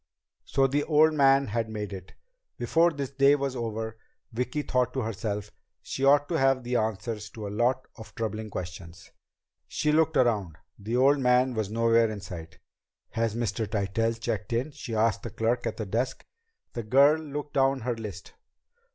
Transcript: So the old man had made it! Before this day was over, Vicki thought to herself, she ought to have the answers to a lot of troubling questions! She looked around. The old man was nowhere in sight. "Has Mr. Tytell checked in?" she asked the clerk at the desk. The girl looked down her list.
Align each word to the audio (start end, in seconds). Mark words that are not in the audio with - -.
So 0.45 0.65
the 0.65 0.83
old 0.85 1.13
man 1.13 1.45
had 1.49 1.69
made 1.69 1.93
it! 1.93 2.13
Before 2.57 2.89
this 2.89 3.11
day 3.11 3.35
was 3.35 3.55
over, 3.55 3.99
Vicki 4.33 4.63
thought 4.63 4.93
to 4.93 5.01
herself, 5.01 5.51
she 5.83 6.03
ought 6.03 6.27
to 6.29 6.39
have 6.39 6.63
the 6.63 6.75
answers 6.75 7.29
to 7.29 7.45
a 7.47 7.53
lot 7.53 7.85
of 7.97 8.15
troubling 8.15 8.49
questions! 8.49 9.11
She 9.67 9.91
looked 9.91 10.17
around. 10.17 10.57
The 10.79 10.97
old 10.97 11.19
man 11.19 11.53
was 11.53 11.69
nowhere 11.69 12.09
in 12.09 12.19
sight. 12.19 12.57
"Has 13.11 13.35
Mr. 13.35 13.67
Tytell 13.69 14.13
checked 14.19 14.53
in?" 14.53 14.71
she 14.71 14.95
asked 14.95 15.21
the 15.21 15.29
clerk 15.29 15.67
at 15.67 15.77
the 15.77 15.85
desk. 15.85 16.25
The 16.73 16.81
girl 16.81 17.19
looked 17.21 17.53
down 17.53 17.81
her 17.81 17.95
list. 17.95 18.33